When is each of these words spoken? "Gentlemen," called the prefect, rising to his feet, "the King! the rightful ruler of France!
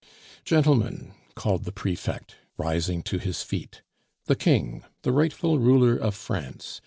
"Gentlemen," 0.43 1.13
called 1.35 1.63
the 1.63 1.71
prefect, 1.71 2.35
rising 2.57 3.03
to 3.03 3.19
his 3.19 3.43
feet, 3.43 3.83
"the 4.25 4.35
King! 4.35 4.83
the 5.03 5.11
rightful 5.11 5.59
ruler 5.59 5.95
of 5.95 6.15
France! 6.15 6.79